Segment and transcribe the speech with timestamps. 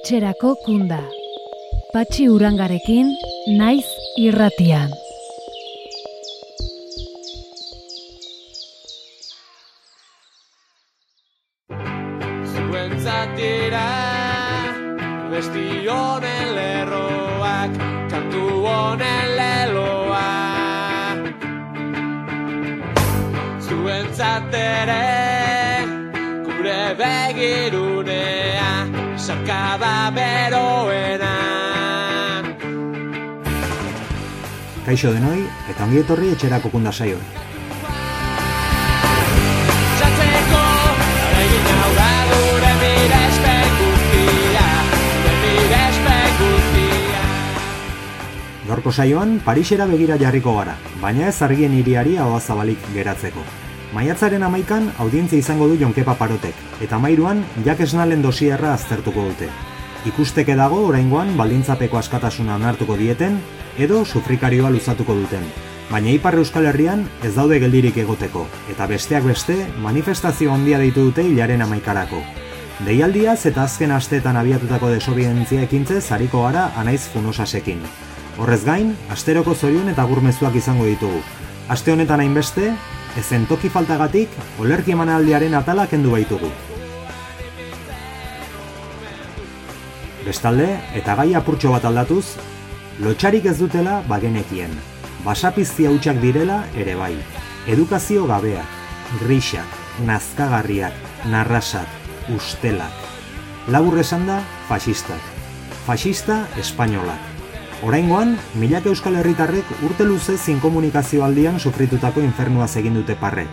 [0.00, 0.98] etxerako kunda.
[1.92, 3.12] Patxi urangarekin,
[3.60, 3.84] naiz
[4.16, 4.99] irratian.
[34.90, 37.20] Kaixo denoi, eta ongi etorri etxerako kunda saioa.
[40.00, 40.62] Txatzeko,
[41.44, 47.22] egin hau da gure mirespen guztia, gure mirespen guztia.
[48.66, 53.46] Gaurko saioan, Parisera begira jarriko gara, baina ez argien iriari ahoa zabalik geratzeko.
[53.94, 59.54] Maiatzaren amaikan audientzia izango du Jonkepa Parotek, eta mairuan Jak Esnalen dosierra aztertuko dute.
[60.08, 63.34] Ikusteke dago oraingoan baldintzapeko askatasuna onartuko dieten,
[63.76, 65.42] edo sufrikarioa luzatuko duten.
[65.90, 71.26] Baina Ipar Euskal Herrian ez daude geldirik egoteko, eta besteak beste manifestazio handia deitu dute
[71.26, 72.22] hilaren amaikarako.
[72.86, 77.84] Deialdiaz eta azken asteetan abiatutako desobientzia ekintzez hariko gara anaiz funosasekin.
[78.40, 81.20] Horrez gain, asteroko zorion eta gurmezuak izango ditugu.
[81.68, 82.72] Aste honetan hainbeste,
[83.20, 84.32] ezen toki faltagatik,
[84.64, 86.48] olerki emanaldiaren atala kendu baitugu.
[90.30, 92.36] Bestalde, eta gai apurtxo bat aldatuz,
[93.02, 94.70] lotxarik ez dutela bagenekien.
[95.24, 97.16] Basapizti hautsak direla ere bai.
[97.66, 98.76] Edukazio gabeak,
[99.24, 99.72] grixak,
[100.06, 100.94] nazkagarriak,
[101.32, 101.96] narrasak,
[102.36, 103.08] ustelak.
[103.74, 105.26] Labur esan da, fasistak.
[105.88, 107.26] Fasista espainolak.
[107.82, 113.48] Oraingoan, milak euskal herritarrek urte luze zinkomunikazio aldian sufritutako infernuaz egin dute parre,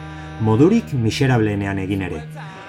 [0.45, 2.23] modurik miserableenean egin ere.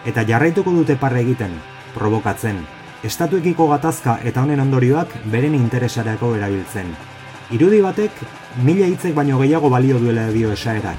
[0.09, 1.61] Eta jarraituko dute parre egiten,
[1.93, 2.65] provokatzen,
[3.05, 6.91] estatuekiko gatazka eta honen ondorioak beren interesarako erabiltzen.
[7.55, 8.13] Irudi batek,
[8.65, 10.99] mila hitzek baino gehiago balio duela dio esaerak.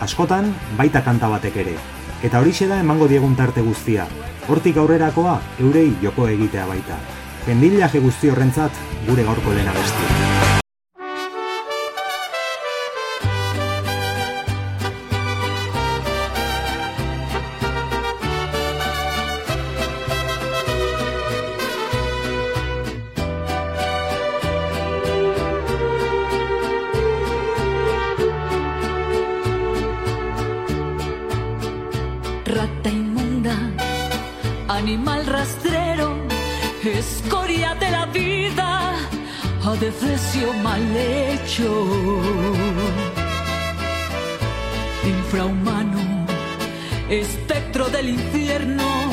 [0.00, 1.74] Askotan, baita kanta batek ere.
[2.22, 4.06] Eta horixe da emango diegun tarte guztia.
[4.48, 6.96] Hortik aurrerakoa, eurei joko egitea baita.
[7.46, 10.49] Jendilaje guzti horrentzat, gure gaurko dena bestia.
[45.04, 46.26] Infrahumano,
[47.08, 49.10] espectro del infierno,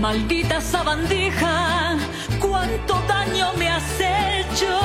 [0.00, 1.96] maldita sabandija,
[2.40, 4.78] cuánto daño me has hecho.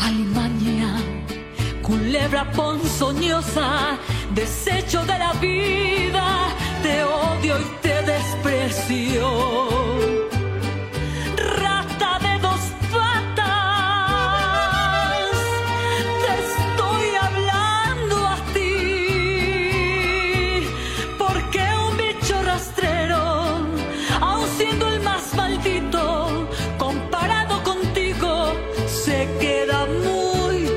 [0.00, 0.96] Alimaña,
[1.82, 3.98] culebra ponzoñosa,
[4.34, 6.48] desecho de la vida,
[6.82, 10.25] te odio y te desprecio.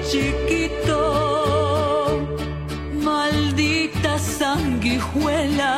[0.09, 1.02] Chiquito.
[3.08, 5.75] Maldita sanguijuela,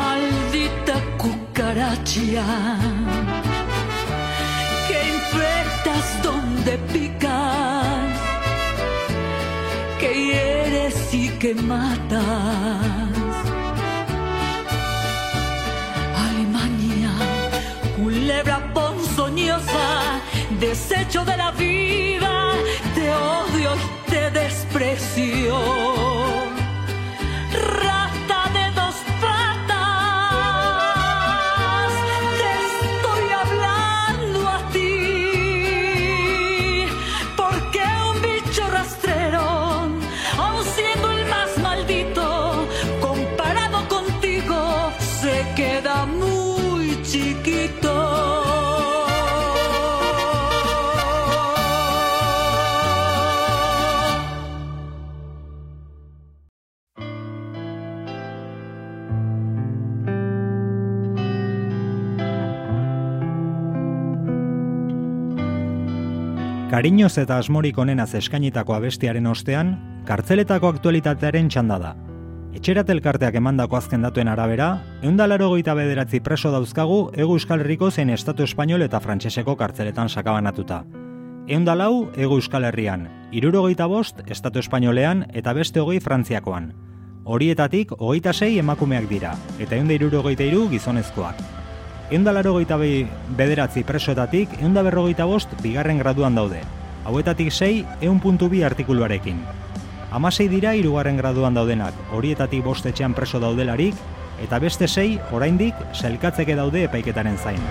[0.00, 2.48] maldita cucaracha,
[4.88, 8.12] que infectas donde picas,
[10.00, 12.86] que hieres y que matas.
[16.26, 17.12] Alemania,
[17.96, 19.88] culebra ponzoñosa,
[20.58, 21.69] desecho de la vida,
[24.80, 25.99] precio.
[66.80, 69.74] Kariñoz eta asmorik onenaz eskainitako abestiaren ostean,
[70.08, 71.90] kartzeletako aktualitatearen txanda da.
[72.56, 74.70] Etxerat elkarteak emandako azken datuen arabera,
[75.04, 80.80] eundalaro goita bederatzi preso dauzkagu Ego Euskal Herriko zein Estatu Espainol eta Frantseseko kartzeletan sakabanatuta.
[81.52, 86.72] Eundalau Ego Euskal Herrian, irurogeita bost Estatu Espainolean eta beste hogei Frantziakoan.
[87.28, 91.59] Horietatik hogeita sei emakumeak dira, eta eunda irurogeita iru gizonezkoak.
[92.10, 92.56] Eunda laro
[93.38, 96.58] bederatzi presoetatik, eunda berrogeita bost bigarren graduan daude.
[97.06, 99.38] Hauetatik sei, eun puntu bi artikuluarekin.
[100.10, 103.94] Hamasei dira hirugarren graduan daudenak, horietatik bost etxean preso daudelarik,
[104.42, 107.62] eta beste sei, oraindik, selkatzeke daude epaiketaren zain.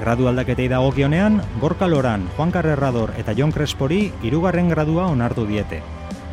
[0.00, 5.84] Gradu aldaketei dagokionean, Gorka Loran, Juan Carrerrador eta Jon Crespori hirugarren gradua onartu diete.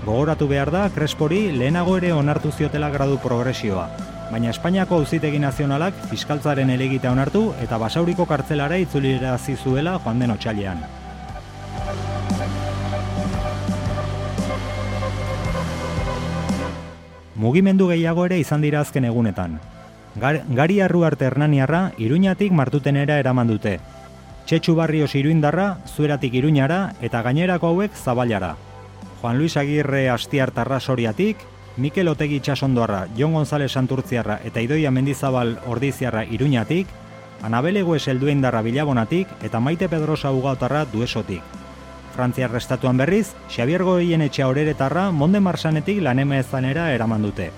[0.08, 3.90] Gogoratu behar da, Crespori lehenago ere onartu ziotela gradu progresioa,
[4.32, 10.80] baina Espainiako auzitegi nazionalak fiskaltzaren elegita onartu eta basauriko kartzelara itzulira zuela joan den otxailean.
[17.36, 19.60] Mugimendu gehiago ere izan dira azken egunetan,
[20.16, 23.80] Gar, gari arru arte hernaniarra iruñatik martutenera eraman dute.
[24.46, 25.68] Txetxu barrios iruindarra,
[25.98, 28.56] zueratik iruñara eta gainerako hauek zabalara.
[29.22, 31.38] Juan Luis Agirre Astiar Tarrasoriatik,
[31.78, 36.88] Mikel Otegi Txasondoarra, Jon González Santurtziarra eta Idoia Mendizabal Ordiziarra iruñatik,
[37.42, 41.42] Anabele Gues Elduindarra Bilabonatik eta Maite Pedrosa Ugautarra Duesotik.
[42.16, 47.52] Frantziar restatuan berriz, Xabier Goien etxea horeretarra Monde Marsanetik laneme ezanera eraman dute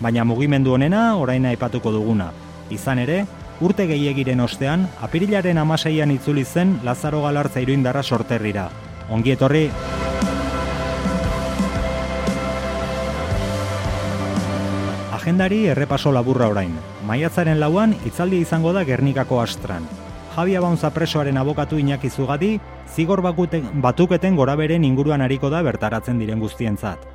[0.00, 2.30] baina mugimendu honena oraina aipatuko duguna.
[2.74, 3.24] Izan ere,
[3.64, 8.70] urte gehiegiren ostean, apirilaren amaseian itzuli zen Lazaro Galartza iruindarra sorterrira.
[9.10, 9.68] Ongi etorri!
[15.24, 16.74] Agendari errepaso laburra orain.
[17.08, 19.86] Maiatzaren lauan, itzaldi izango da Gernikako astran.
[20.34, 22.58] Javi Abaunza presoaren abokatu Iñaki Zugadi,
[22.94, 27.08] zigor batuketen gora beren inguruan hariko da bertaratzen diren guztientzat.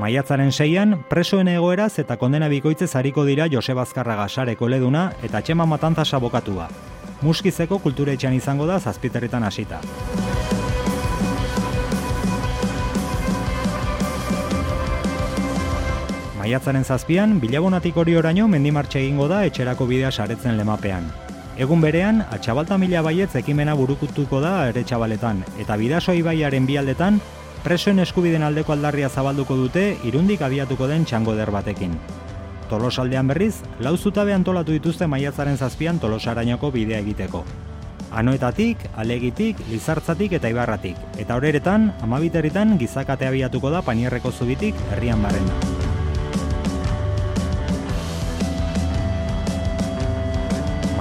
[0.00, 5.66] Maiatzaren seian, presoen egoeraz eta kondena bikoitzez hariko dira Joseba Azkarraga sareko leduna eta Txema
[5.66, 6.70] Matanza sabokatua.
[7.20, 9.84] Muskizeko kulturetxean izango da zazpiterritan hasita.
[16.44, 21.06] Maiatzaren zazpian, bilabonatik hori oraino mendimartxe egingo da etxerako bidea saretzen lemapean.
[21.56, 27.16] Egun berean, atxabalta mila baietz ekimena burukutuko da ere txabaletan, eta bidasoi baiaren bialdetan,
[27.64, 31.96] presoen eskubiden aldeko aldarria zabalduko dute irundik abiatuko den txango der batekin.
[32.68, 37.40] Tolosaldean berriz, lau zutabe antolatu dituzte maiatzaren zazpian tolosarainoko bidea egiteko.
[38.12, 45.83] Anoetatik, alegitik, lizartzatik eta ibarratik, eta horeretan, amabiterritan gizakate abiatuko da panierreko zubitik herrian barrena.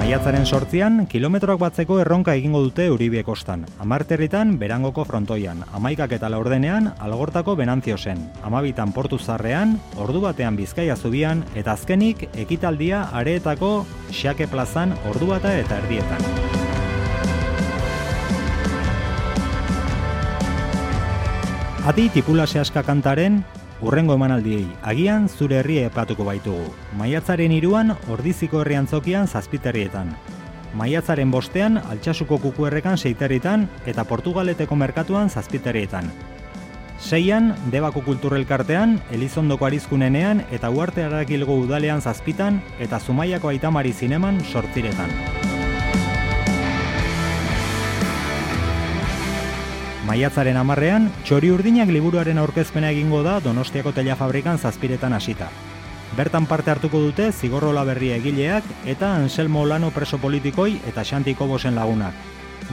[0.04, 3.62] Maiatzaren sortzian, kilometroak batzeko erronka egingo dute Uribe kostan.
[3.80, 5.62] Amarterritan, berangoko frontoian.
[5.80, 8.20] Amaikak eta laurdenean, algortako benantzio zen.
[8.44, 13.72] Amabitan portu zarrean, ordu batean bizkaia zubian, eta azkenik, ekitaldia areetako
[14.12, 16.28] xake plazan ordu bata eta erdietan.
[21.88, 23.46] Ati tipula sehaska kantaren,
[23.84, 26.70] Urrengo emanaldiei, agian zure herri epatuko baitugu.
[26.96, 30.14] Maiatzaren iruan, ordiziko herrian zokian zazpiterrietan.
[30.80, 36.08] Maiatzaren bostean, altxasuko kukuerrekan seiterritan eta portugaleteko merkatuan zazpiterrietan.
[37.04, 45.12] Seian, debako kulturrelkartean, elizondoko arizkunenean eta uarte harakilgo udalean zazpitan eta zumaiako aitamari zineman sortziretan.
[50.14, 55.48] Maiatzaren amarrean, txori urdinak liburuaren aurkezpena egingo da Donostiako tela fabrikan zazpiretan hasita.
[56.14, 61.74] Bertan parte hartuko dute Zigorrola berria egileak eta Anselmo Lano preso politikoi eta Xanti Kobosen
[61.74, 62.14] lagunak.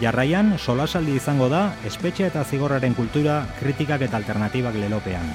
[0.05, 5.33] Jarraian, solasaldi izango da, espetxe eta zigorraren kultura, kritikak eta alternatibak lelopean.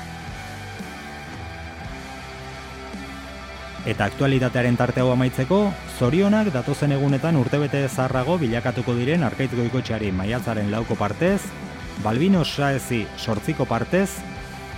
[3.90, 5.64] Eta aktualitatearen tarte hau amaitzeko,
[5.98, 11.42] zorionak datozen egunetan urtebete zarrago bilakatuko diren arkaitgoiko txari maiatzaren lauko partez,
[12.04, 14.10] Balbino Saezi sortziko partez,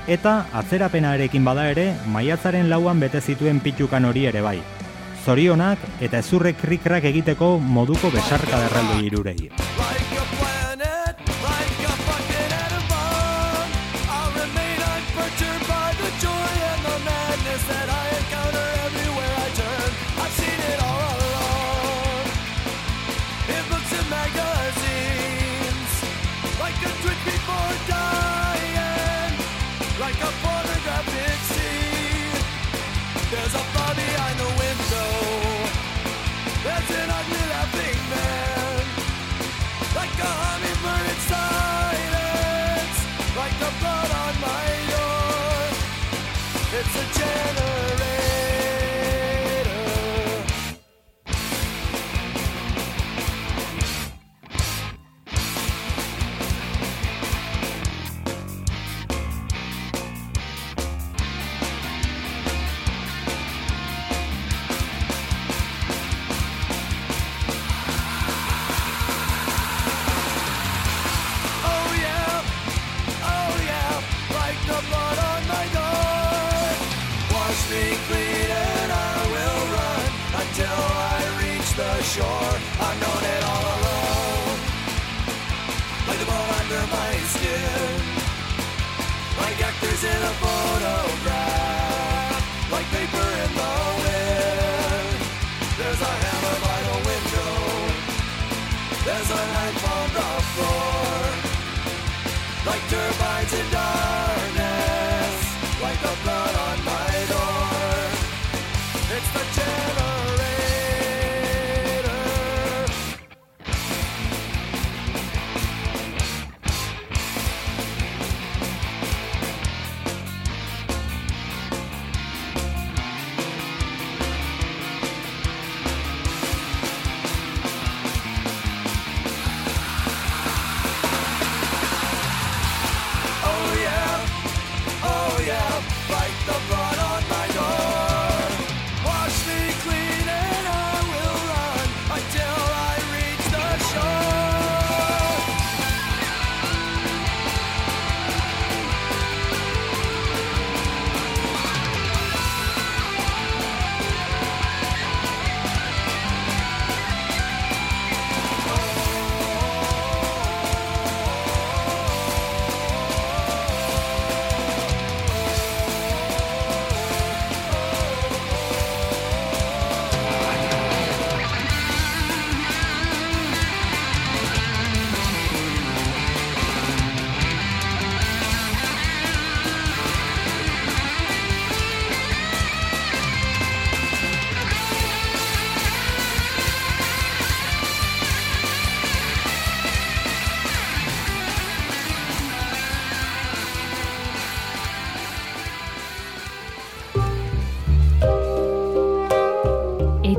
[0.08, 4.58] eta atzerapenarekin bada ere, maiatzaren lauan bete zituen pitukan hori ere bai.
[5.26, 9.50] Zorionak eta ezurre krikrak egiteko moduko besarka derraldo irurei.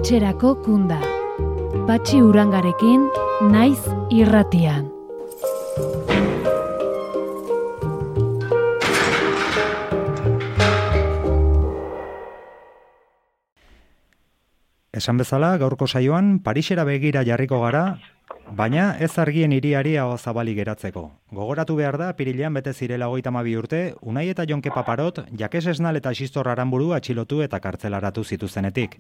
[0.08, 0.96] Etxerako kunda.
[1.84, 3.02] Patxi urangarekin,
[3.52, 4.86] naiz irratian.
[14.96, 17.98] Esan bezala, gaurko saioan, Parisera begira jarriko gara,
[18.50, 21.04] baina ez argien hiriari hau zabali geratzeko.
[21.32, 25.96] Gogoratu behar da, pirilean bete zirela hogeita hamabi urte, Unai eta Jonke Paparot, Jakes Esnal
[25.96, 28.98] eta Xistor Aranburu atxilotu eta kartzelaratu zituzenetik.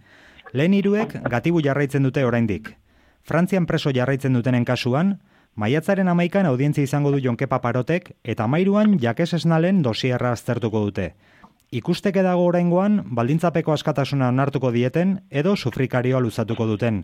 [0.52, 2.74] Lehen hiruek gatibu jarraitzen dute oraindik.
[3.22, 5.18] Frantzian preso jarraitzen dutenen kasuan,
[5.54, 11.14] maiatzaren amaikan audientzia izango du Jonke Paparotek eta amairuan Jakes Esnalen dosierra aztertuko dute.
[11.68, 17.02] Ikusteke dago oraingoan, baldintzapeko askatasuna onartuko dieten edo sufrikarioa luzatuko duten.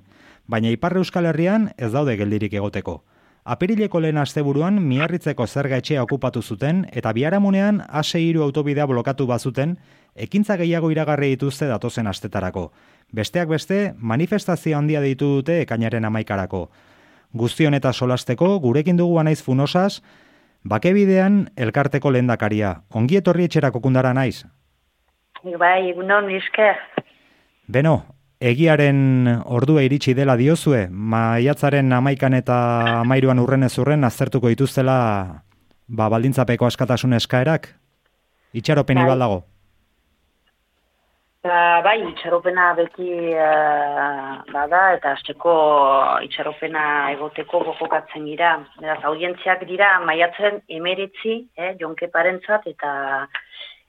[0.48, 3.02] Baina Ipar Euskal Herrian ez daude geldirik egoteko.
[3.44, 9.76] Apirileko lehen asteburuan miarritzeko zerga etxea okupatu zuten eta biharamunean ase hiru autobidea blokatu bazuten,
[10.16, 12.70] ekintza gehiago iragarri dituzte datozen astetarako.
[13.12, 16.70] Besteak beste, manifestazio handia deitu dute ekainaren amaikarako.
[17.34, 20.00] Guztion eta solasteko, gurekin dugu naiz funosaz,
[20.64, 22.74] bakebidean elkarteko lehendakaria.
[22.90, 24.44] Ongi etorri etxerako kundara naiz.
[25.44, 26.80] Bai, egunon, esker.
[27.68, 27.98] Beno,
[28.40, 32.56] egiaren ordua iritsi dela diozue, maiatzaren amaikan eta
[33.02, 34.98] amairuan urren ez urren aztertuko dituztela
[35.88, 37.68] ba, baldintzapeko askatasun eskaerak?
[38.54, 39.10] Itxaropeni Bai.
[39.12, 39.42] baldago.
[41.44, 45.56] Ba, bai, itxaropena beti eh, bada eta hasteko
[46.24, 48.54] itxaropena egoteko gogokatzen gira.
[48.78, 52.94] Beraz, audientziak dira maiatzen emeritzi, eh, jonke parentzat eta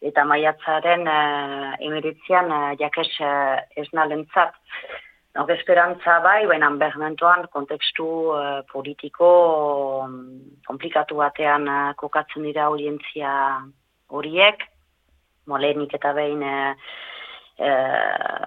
[0.09, 4.59] eta maiatzaren eh, emeritzian eh, jakes eh, esnalentzat.
[5.39, 9.31] Nok esperantza bai, baina bermentoan kontekstu eh, politiko
[10.67, 13.33] komplikatu batean eh, kokatzen dira audientzia
[14.11, 14.71] horiek,
[15.47, 16.71] molenik eta behin eh,
[17.57, 18.45] eh,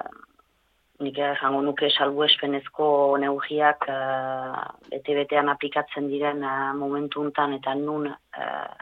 [0.99, 8.75] nik jango nuke salbuespenezko neurriak eh, bete-betean aplikatzen diren eh, momentu untan eta nun eh,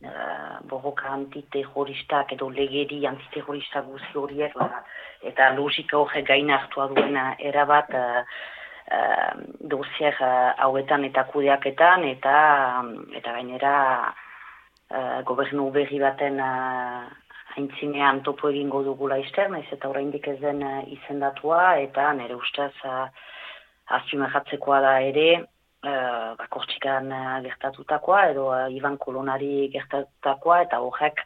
[0.00, 4.82] eh, borroka antiterroristak edo legeri antiterroristak guzti horiek ba,
[5.22, 8.24] eta logika horre gain hartua duena erabat eh,
[8.96, 12.34] eh, dosier eh, hauetan eta kudeaketan eta
[13.12, 13.76] eta gainera
[14.88, 17.25] eh, gobernu berri baten eh,
[17.56, 22.72] haintzinean topo egingo dugula izter, naiz eta oraindik ez den eh, izendatua, eta nire ustez
[22.84, 23.06] uh,
[23.98, 25.28] azpimarratzekoa da ere,
[25.86, 31.24] uh, bakortxikan uh, gertatutakoa, edo uh, Ivan Kolonari gertatutakoa, eta horrek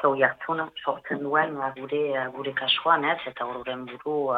[0.00, 2.04] zau jartzun sortzen duen gure,
[2.36, 4.30] gure kasuan, ez, eta horren buru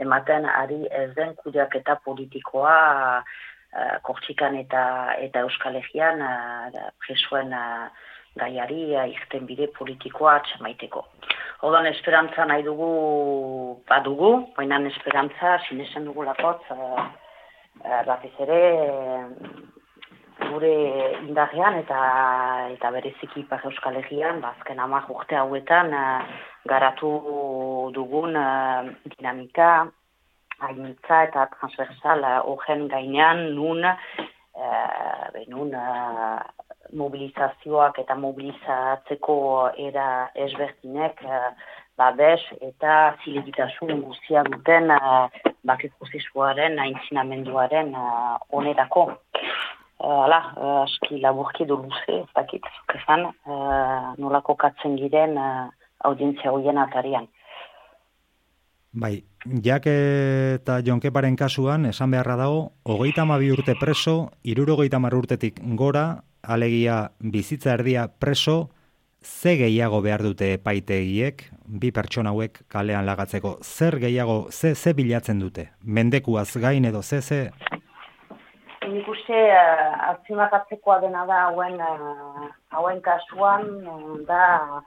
[0.00, 2.76] ematen ari ez den kudeaketa politikoa
[3.20, 4.82] uh, kortxikan eta,
[5.20, 7.90] eta Euskal Herrian uh, presoen uh,
[8.38, 11.04] gaiari irten bide politikoa atxamaiteko.
[11.66, 17.04] Odan esperantza nahi dugu badugu, baina esperantza sinesten dugu lakotz, uh,
[17.84, 18.60] uh, batez ere
[20.40, 20.72] gure
[21.20, 21.98] indarrean eta
[22.72, 26.22] eta bereziki Ipar Euskal Herrian, bazken amak urte hauetan uh,
[26.70, 27.12] garatu
[27.92, 29.90] dugun uh, dinamika,
[30.60, 33.84] hainitza eta transversal horren gainean nun
[34.54, 36.40] uh,
[36.92, 39.36] mobilizazioak eta mobilizatzeko
[39.78, 41.52] era ezberdinek uh,
[42.00, 45.28] babes eta zilegitasun guztia duten uh,
[45.64, 47.94] bakit prozesuaren aintzinamenduaren
[48.50, 49.10] onerako.
[50.00, 55.68] Hala, uh, aski laburki du luze, ez dakit, zukezan, uh, nolako katzen giren uh,
[56.08, 57.28] audientzia hoien atarian.
[58.92, 59.22] Bai,
[59.62, 66.24] jak eta jonkeparen kasuan, esan beharra dago, hogeita amabi urte preso, irurogeita mar urtetik gora,
[66.42, 68.70] alegia bizitza erdia preso,
[69.22, 75.38] ze gehiago behar dute epaitegiek, bi pertsona hauek kalean lagatzeko, zer gehiago, ze, ze bilatzen
[75.38, 75.70] dute?
[75.84, 77.40] Mendekuaz gain edo ze, ze?
[78.90, 84.82] Nik uste, uh, azpimakatzekoa dena da hauen, uh, hauen kasuan, uh, da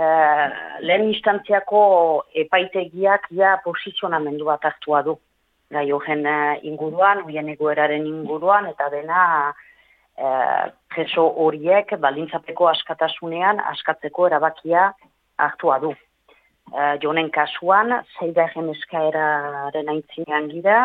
[0.00, 0.46] uh,
[0.80, 1.80] lehen instantziako
[2.44, 5.16] epaitegiak ja posizionamendu bat hartua du.
[5.70, 14.30] Gai horren uh, inguruan, hoien egoeraren inguruan, eta dena uh, preso horiek balintzapeko askatasunean askatzeko
[14.30, 14.90] erabakia
[15.38, 15.94] hartua du.
[16.70, 20.80] Uh, jonen kasuan, zeigarren eskaeraren aintzinean gira,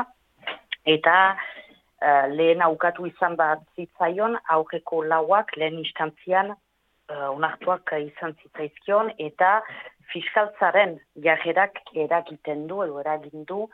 [0.85, 6.55] eta uh, lehen aukatu izan bat zitzaion, aurreko lauak lehen instantzian
[7.11, 9.59] uh, onartuak izan zitzaizkion, eta
[10.13, 13.65] fiskaltzaren jarrerak eragiten du, edo eragin du,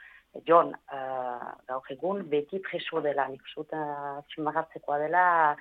[0.48, 3.82] Jon, uh, gaur egun, beti preso dela, nik zuta
[4.24, 5.56] uh, dela,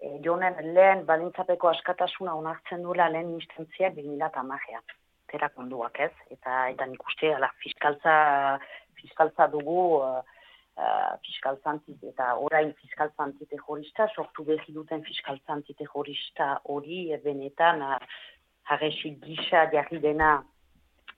[0.00, 4.80] e, Jonen lehen balintzapeko askatasuna onartzen duela lehen instantziak 2008a.
[5.28, 8.14] Tera konduak ez, eta, eta nik uste, ala, fiskaltza,
[8.96, 10.33] fiskaltza dugu, uh,
[10.76, 17.98] uh, fiskaltzantit eta orain fiskaltzantit terrorista, sortu behi duten fiskaltzantit terrorista hori benetan uh,
[18.70, 20.36] harresi gisa jarri dena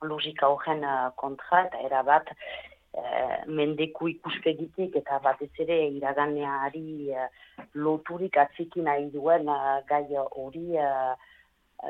[0.03, 7.29] logika horren uh, kontra eta erabat uh, mendeku ikuspegitik eta batez ere iraganeari uh,
[7.75, 9.49] loturik atziki nahi duen
[9.89, 11.15] gai hori uh,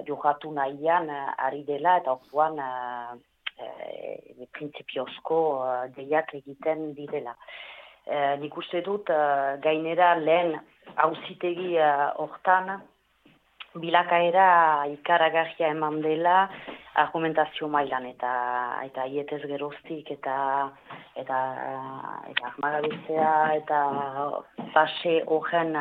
[0.07, 3.17] johatu nahian ari dela eta orduan uh,
[3.59, 7.37] e, prinsipiozko uh, deiak egiten direla.
[8.07, 10.55] E, nik uste dut uh, gainera lehen
[11.03, 11.75] hauzitegi
[12.23, 12.77] hortan
[13.77, 14.49] bilakaera
[14.93, 16.37] ikaragarria eman dela
[17.03, 18.31] argumentazio mailan eta
[18.87, 20.37] eta hietez geroztik eta
[21.23, 21.41] eta
[22.31, 23.83] eta armagabitzea eta
[24.73, 25.77] fase horren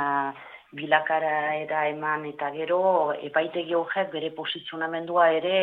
[0.76, 2.82] bilakara era eman eta gero
[3.30, 5.58] epaitegi horrek bere posizionamendua ere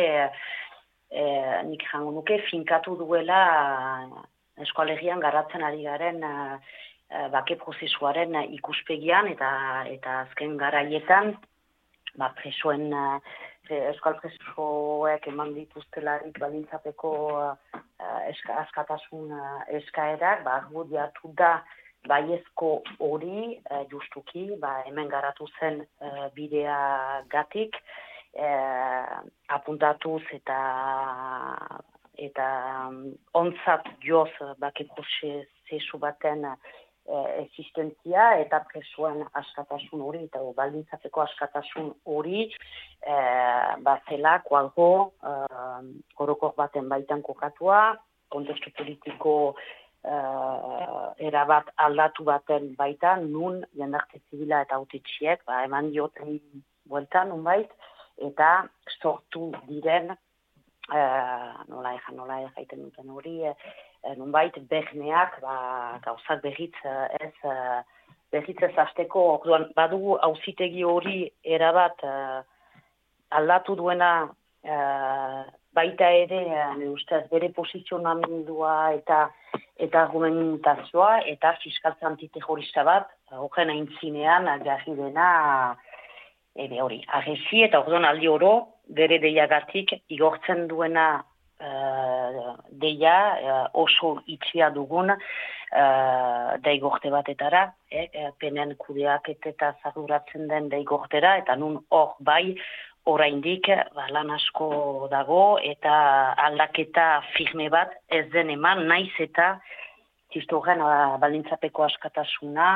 [1.13, 1.23] e,
[1.69, 3.39] nik jango nuke finkatu duela
[4.65, 6.33] eskualegian garatzen ari garen e,
[7.33, 9.49] bake prozesuaren ikuspegian eta
[9.93, 11.35] eta azken garaietan
[12.17, 12.89] ba, presoen
[13.73, 17.13] euskal presoek eman dituztelarik balintzapeko
[18.29, 19.31] eska, askatasun
[19.79, 21.53] eskaerak, ba, argudiatu da
[22.09, 23.59] baiezko hori
[23.91, 25.83] justuki, ba, hemen garatu zen
[26.35, 26.79] bidea
[27.31, 27.79] gatik,
[28.33, 29.17] eh,
[29.47, 30.59] apuntatuz eta
[32.17, 32.45] eta
[32.87, 34.29] um, onzat joz
[34.61, 35.03] bakeko
[35.69, 36.55] zesu baten eh,
[37.41, 47.21] existentzia eta presoen askatasun hori eta baldintzateko askatasun hori eh, bazela kualgo eh, baten baitan
[47.21, 47.95] kokatua,
[48.29, 49.55] kontestu politiko
[50.03, 56.39] eh, erabat aldatu baten baitan, nun jendarte zibila eta autitxiek, ba, eman dioten
[56.89, 57.71] bueltan, unbait,
[58.21, 58.49] eta
[59.01, 66.43] sortu diren uh, nola eja, nola eja iten duten hori, uh, nunbait behneak, ba, gauzak
[66.43, 66.75] behitz
[67.19, 67.81] ez, uh,
[68.33, 72.41] behitz ez azteko, orduan, badugu hauzitegi hori erabat uh,
[73.31, 79.29] aldatu duena uh, baita ere, uh, ustez, bere posizionamendua eta
[79.83, 85.29] eta argumentazioa, eta fiskaltza antiterrorista bat, horren aintzinean, jarri dena,
[86.55, 88.53] ebe hori, agesi eta orduan oro,
[88.87, 91.23] bere deiagatik igortzen duena
[91.63, 100.69] uh, deia uh, oso itxia dugun uh, deigorte batetara, eh, penen kudeak eta zarduratzen den
[100.69, 102.55] deigortera, eta nun hor bai
[103.05, 105.93] oraindik ba, lan asko dago eta
[106.47, 109.59] aldaketa firme bat ez den eman naiz eta
[110.33, 112.67] Tistoren uh, balintzapeko askatasuna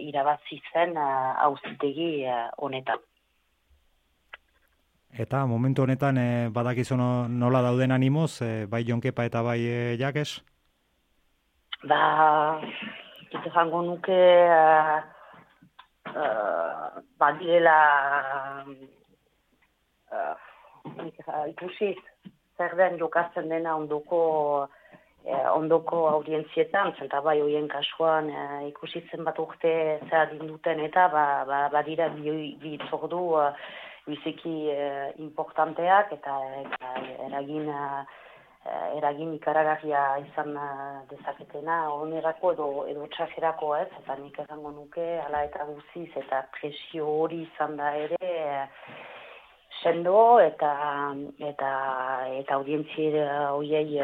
[0.00, 2.24] irabazi zen auzitegi
[2.56, 3.02] honetan.
[5.12, 9.96] Eta momentu honetan e, badakizu no- nola dauden animoz, e, bai Jonkepa eta bai e,
[10.00, 10.40] Jakes?
[11.84, 12.60] Ba,
[13.30, 15.00] ite jango nuke uh,
[16.14, 17.78] uh, badirela
[20.12, 20.34] uh,
[21.02, 21.90] nik, uh, ikusi
[22.56, 24.22] zer den jokatzen dena ondoko
[25.24, 29.72] eh, ondoko audientzietan, zenta bai hoien kasuan eh, ikusi zenbat urte
[30.10, 33.50] zer duten eta ba, ba, badira bi, bi itzordu eh,
[34.06, 36.92] biziki eh, importanteak eta, eta
[37.28, 41.78] eragin eh, eragin ikaragarria izan eh, dezaketena.
[41.94, 47.42] Onerako edo, edo txajerako ez, eta nik esango nuke, ala eta guziz, eta presio hori
[47.48, 48.66] izan da ere, eh,
[49.82, 50.70] sendo eta
[51.48, 51.70] eta
[52.38, 53.98] eta audientzia hoiei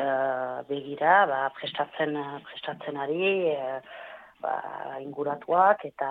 [0.67, 2.17] begira ba, prestatzen
[2.49, 3.79] prestatzen ari eh,
[4.43, 4.55] ba,
[5.01, 6.11] inguratuak eta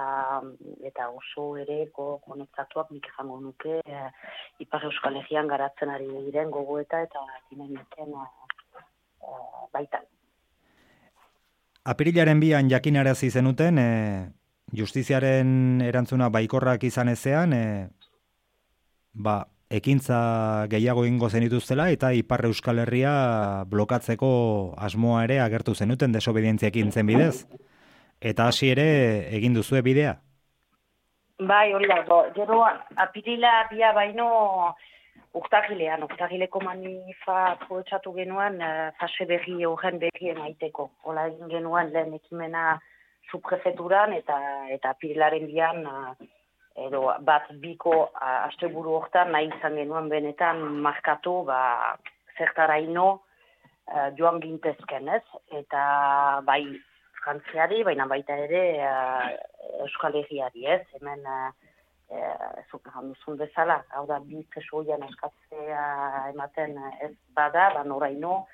[0.90, 4.12] eta oso ere ko- konektatuak nik esango nuke eh,
[4.60, 8.30] Ipar Euskal Herrian garatzen ari diren gogoeta eta dinamiken eh,
[9.74, 10.04] baita.
[11.88, 13.92] Apirilaren bian jakinarazi zenuten, e,
[14.76, 17.88] justiziaren erantzuna baikorrak izan ezean, e,
[19.14, 23.14] ba, ekintza gehiago ingo zenituztela eta Ipar Euskal Herria
[23.72, 24.30] blokatzeko
[24.78, 27.46] asmoa ere agertu zenuten desobedientzia ekintzen bidez.
[28.22, 28.88] Eta hasi ere
[29.38, 30.16] egin duzue bidea.
[31.38, 32.02] Bai, hori da,
[32.34, 32.64] gero
[32.98, 34.28] apirila bia baino
[35.38, 40.90] urtagilean, urtagileko manifa aprobetsatu genuen uh, fase berri horren berri emaiteko.
[41.04, 42.80] Hola egin genuen lehen ekimena
[43.30, 44.40] subprefeturan eta
[44.74, 46.16] eta apirilaren bian uh,
[46.88, 51.62] edo bat biko uh, asteburu hortan nahi izan genuen benetan markatu ba,
[52.38, 55.24] zertaraino uh, joan gintezken, ez?
[55.62, 55.86] Eta
[56.50, 56.64] bai
[57.28, 59.26] Frantziari, baina baita ere uh,
[59.84, 60.84] Euskal Herriari, ez?
[60.96, 61.50] Hemen uh,
[62.16, 62.88] uh, zuk
[63.42, 65.82] bezala, hau da bi preso hoian eskatzea
[66.30, 68.46] ematen ez bada, ba noraino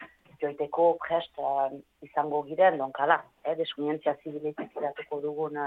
[0.41, 1.69] joiteko prest uh,
[2.01, 5.61] izango giren, donkala, eh, desunientzia zibiletik iratuko dugun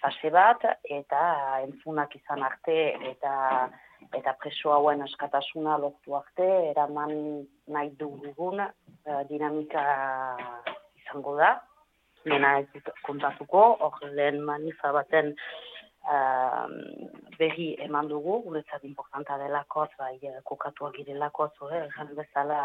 [0.00, 1.22] fase bat, eta
[1.64, 2.76] entzunak izan arte,
[3.14, 3.32] eta
[4.16, 7.16] eta preso hauen askatasuna lortu arte, eraman
[7.72, 9.88] nahi dugun uh, dinamika
[11.00, 11.54] izango da,
[12.28, 15.32] Nena ez dut kontatuko, hor lehen manifa baten
[16.04, 16.66] uh,
[17.38, 22.60] berri eman dugu, guretzat importanta delakoz, bai, eh, kokatuak girelakoz, eh, esan bezala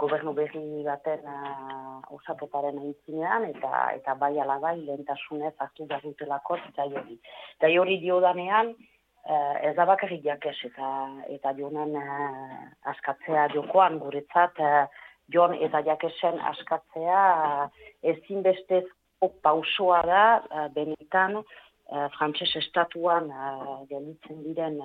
[0.00, 6.60] gobernu berri baten uh, osaketaren aintzinean, eta eta bai ala bai lehentasunez hartu behar dutelakoz,
[6.76, 7.18] gai hori.
[7.60, 10.92] Gai hori diodanean, uh, ez da bakarrik jakes, eta,
[11.36, 12.62] eta jonen uh,
[12.94, 17.68] askatzea jokoan guretzat, uh, Jon eta Jakesen askatzea
[18.14, 24.80] ezinbestezko pausoa da uh, benetan uh, frantses estatuan uh, gelditzen diren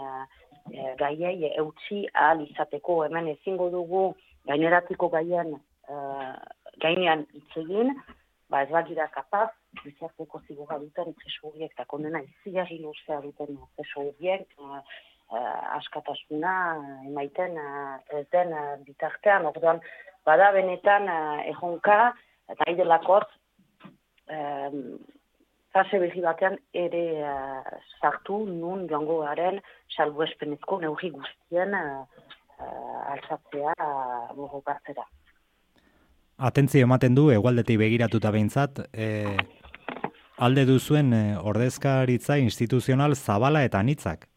[1.00, 3.04] gaiei eutzi ahal izateko.
[3.06, 4.02] Hemen ezingo dugu
[4.50, 5.54] gaineratiko gaien
[6.84, 7.94] gainean hitz egin,
[8.52, 9.48] ba ez bagira kapaz,
[9.80, 14.52] gizarteko zigorra duten preso horiek eta kondena izigarri luzea duten preso horiek,
[15.78, 16.54] askatasuna
[17.08, 17.56] emaiten
[18.20, 19.80] ez den bitartean, orduan
[20.28, 22.12] bada benetan uh, ejonka,
[22.52, 23.26] eta idelakoz,
[24.32, 24.98] um,
[25.76, 29.62] fase berri batean ere uh, sartu nun joango garen
[29.96, 32.04] salbuespenezko neurri guztien uh,
[32.60, 33.76] uh, altzatzea
[34.36, 35.06] uh.
[36.50, 39.34] Atentzio ematen du hegoaldetik begiratuta behintzat, e,
[40.38, 41.10] alde duzuen
[41.42, 44.28] ordezkaritza instituzional zabala eta anitzak.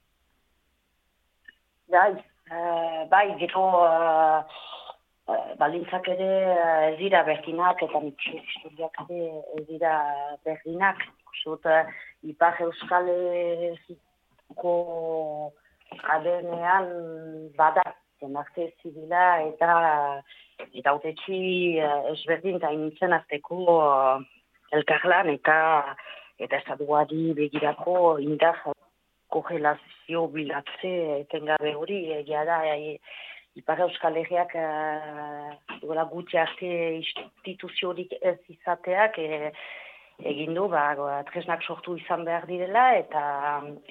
[1.93, 2.15] Bai,
[2.49, 4.61] uh, bai, gero uh,
[5.59, 9.95] baldintzak ere uh, ez dira berdinak eta historiak ere ez dira
[10.45, 11.03] berdinak.
[11.43, 11.85] Zut, uh,
[12.23, 14.75] Ipar Euskal Herriko
[16.17, 16.91] adenean
[17.57, 17.85] bada,
[18.21, 19.73] zenarte zibila eta
[20.77, 21.41] eta autetxi
[21.81, 23.63] uh, ezberdin eta initzen azteko
[24.77, 25.57] elkarlan eta
[26.41, 28.61] eta estatuari begirako indar
[29.31, 32.97] korrelazio bilatze etengabe hori, egia da, e,
[33.61, 39.51] Ipar Euskal Herriak uh, duela gutxi arte instituziorik ez izateak e,
[40.33, 40.85] egin du, ba,
[41.31, 43.23] tresnak sortu izan behar direla, eta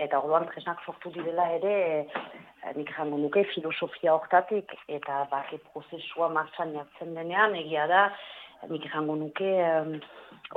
[0.06, 6.30] eta orduan tresnak sortu direla ere eh, nik jango nuke filosofia hortatik eta bake prozesua
[6.34, 8.04] martxan jartzen denean, egia da,
[8.70, 9.96] nik jango nuke um,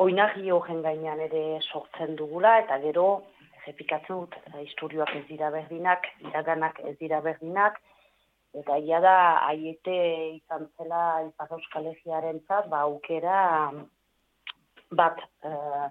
[0.04, 3.06] oinarri horren gainean ere sortzen dugula, eta gero,
[3.66, 7.80] repikatzen dut, historioak ez dira berdinak, iraganak ez dira berdinak,
[8.60, 9.16] eta egia da,
[9.48, 9.94] aiete
[10.36, 11.88] izan zela Ipar Euskal
[12.48, 13.72] zat, ba, aukera
[14.90, 15.88] bat uh,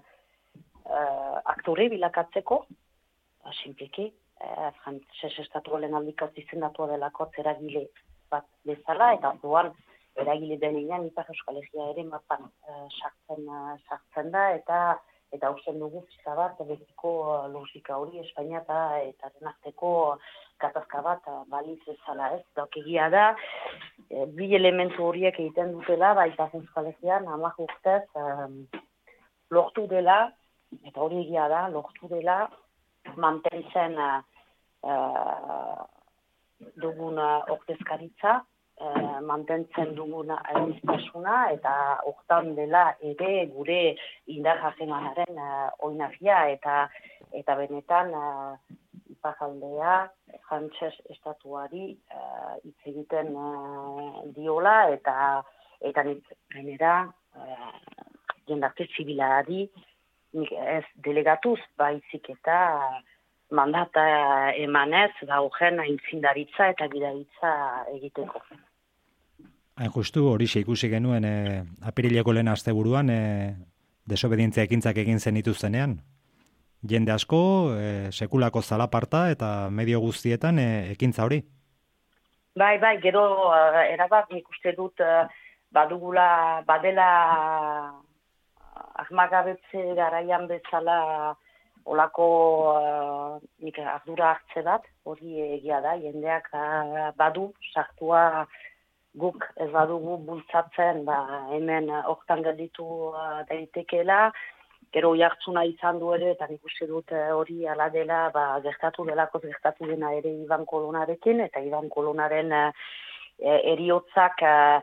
[0.86, 2.60] uh, aktore bilakatzeko,
[3.42, 7.88] ba, simpliki, uh, frantses estatualen aldikaz izendatua delako eragile
[8.30, 9.72] bat bezala, eta orduan
[10.22, 13.50] eragile denean Ipar Euskal Herria ere mapan uh, sartzen,
[13.88, 14.78] sartzen da, eta
[15.32, 19.92] eta usten dugu pizka bat, betiko uh, logika hori Espainia eta arteko
[20.60, 22.42] gatazka bat uh, baliz ezala ez.
[22.56, 23.24] Dauk egia da,
[24.10, 28.60] e, bi elementu horiek egiten dutela, ba, Ipar Euskal Herrian, amak urtez, um,
[29.50, 30.20] lortu dela,
[30.84, 32.44] eta hori egia da, lortu dela,
[33.16, 34.20] mantentzen uh,
[36.78, 38.38] dugun uh, ordezkaritza,
[39.28, 41.72] mantentzen dugun aiztasuna, eta
[42.08, 43.80] hortan dela ere gure
[44.26, 46.88] indar jasemanaren uh, oinafia, eta
[47.32, 48.56] eta benetan uh,
[49.14, 49.96] ipajaldea
[50.48, 55.16] frantses estatuari uh, hitz egiten uh, diola, eta
[55.80, 56.98] eta nik gainera
[57.36, 57.72] uh,
[58.48, 59.66] jendarte zibilari
[60.32, 62.58] nik ez delegatuz baizik eta
[63.52, 64.04] mandata
[64.64, 67.50] emanez gaugen aintzindaritza eta gidaritza
[67.94, 68.40] egiteko.
[69.82, 73.22] Hain justu hori ikusi genuen e, apirileko lehen asteburuan e,
[74.06, 75.96] desobedientzia ekintzak egin zen ituztenean.
[76.86, 77.40] Jende asko,
[77.74, 81.40] e, sekulako zalaparta eta medio guztietan e, ekintza hori.
[82.54, 85.24] Bai, bai, gero uh, erabat nik uste dut uh,
[85.72, 87.06] badugula, badela
[89.02, 90.98] ahmagabetze garaian bezala
[91.88, 92.26] olako
[92.70, 98.44] uh, nik ardura hartze bat, hori egia da, jendeak uh, badu, sartua
[99.14, 101.18] guk ez badugu bultzatzen, ba,
[101.52, 104.30] hemen uh, hortan gelditu uh, daitekeela,
[104.92, 109.40] gero jartzuna izan du ere, eta nik dut uh, hori ala dela, ba, gertatu delako
[109.44, 112.70] gertatu dena ere Iban Kolonarekin, eta Iban Kolonaren uh,
[113.42, 114.80] eriotzak uh,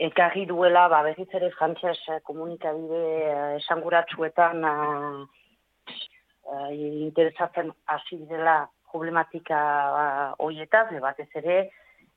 [0.00, 5.20] ekarri duela, ba, berriz ere frantses eh, komunikabide uh, esanguratsuetan uh,
[6.48, 11.58] uh, interesatzen hasi dela problematika uh, hoietaz, batez ere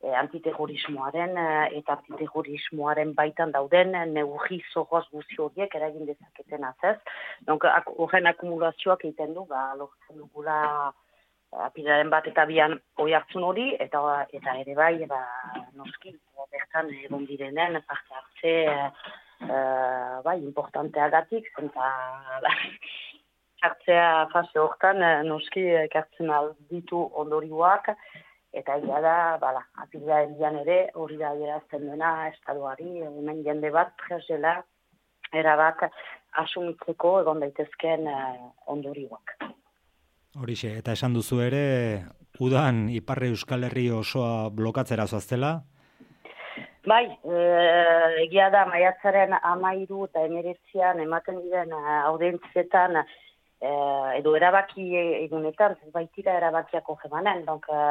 [0.03, 6.97] eh, antiterrorismoaren uh, eta antiterrorismoaren baitan dauden uh, neugi zogoz guzi horiek eragin dezaketen azez.
[7.47, 10.59] Donc, ak horren akumulazioak egiten du, ba, lortzen dugula
[11.67, 14.01] apilaren bat eta bian oi hartzun hori, eta
[14.33, 15.21] eta ere bai, ba,
[15.77, 16.15] noski,
[16.51, 18.55] bertan egon direnen, parte hartze,
[19.47, 21.89] uh, bai, importanteagatik, zenta,
[23.63, 26.31] hartzea fase hortan, noski, ekartzen
[26.69, 27.93] ditu ondorioak,
[28.53, 33.95] eta egia da, bala, apila erian ere, hori da gerazten dena, estaduari, hemen jende bat,
[34.05, 34.59] presela,
[35.33, 35.87] erabat,
[36.43, 39.35] asumitzeko egon daitezken uh, ondorioak.
[40.41, 41.65] Horixe, eta esan duzu ere,
[42.41, 45.59] udan Iparre Euskal Herri osoa blokatzera zoaztela?
[46.89, 47.43] Bai, e,
[48.25, 53.05] egia da, maiatzaren amairu eta emeretzian ematen diren uh, audientzietan e,
[54.17, 54.89] edo erabaki
[55.21, 57.85] egunetan, baitira erabakiako jemanen, donk, e,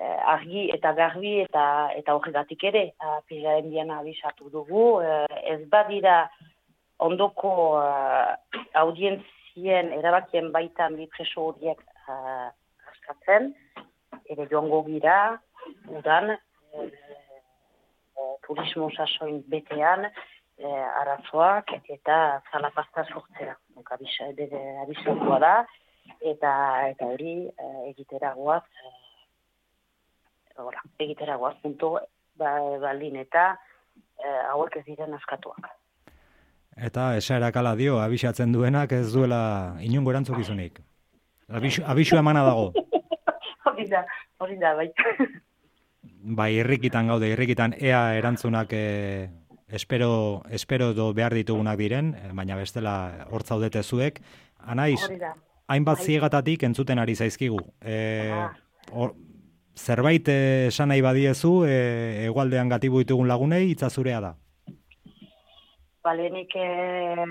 [0.00, 1.64] argi eta garbi eta
[1.96, 2.84] eta horregatik ere,
[3.28, 6.22] pilaren biena abisatu dugu, e, ez badira
[7.00, 8.36] ondoko uh,
[8.76, 12.48] audientzia zien erabakien baitan bi preso horiek uh,
[12.92, 13.52] askatzen,
[14.30, 15.16] ere joango gira,
[15.98, 16.30] udan,
[16.74, 20.06] e, e, turismo sasoin betean,
[20.58, 20.70] e,
[21.02, 22.16] arazoak eta
[22.52, 23.56] zalapazta sortzera.
[23.90, 25.54] Abisatua da,
[26.20, 26.52] eta
[26.92, 27.68] eta hori e,
[30.50, 31.92] egiteragoaz, e, egiteragoaz punto
[32.36, 33.52] ba, baldin eta
[34.18, 35.70] e, hauek ez diren askatuak.
[36.76, 40.80] Eta esaerak ala dio, abisatzen duenak ez duela inungo erantzukizunik.
[41.50, 42.70] Abisu, abisu emana dago.
[43.66, 44.04] hori da,
[44.38, 44.88] hori da, bai.
[46.40, 49.28] bai, irrikitan gaude, irrikitan ea erantzunak e,
[49.68, 54.20] espero, espero do behar ditugunak diren, eh, baina bestela hortzaudete zuek.
[54.60, 55.00] Anaiz,
[55.70, 56.06] hainbat bai.
[56.06, 57.60] ziegatatik entzuten ari zaizkigu.
[57.80, 58.30] E,
[58.92, 59.14] or,
[59.80, 61.76] zerbait esan nahi badiezu, e,
[62.28, 64.34] egualdean gatibu ditugun lagunei, itzazurea da?
[66.04, 66.54] Balenik